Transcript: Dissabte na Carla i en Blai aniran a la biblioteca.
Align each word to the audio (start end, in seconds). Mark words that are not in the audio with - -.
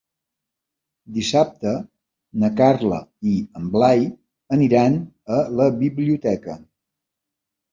Dissabte 1.17 1.73
na 2.43 2.49
Carla 2.61 2.99
i 3.33 3.35
en 3.61 3.67
Blai 3.75 4.01
aniran 4.59 4.99
a 5.37 5.41
la 5.61 5.69
biblioteca. 5.85 6.61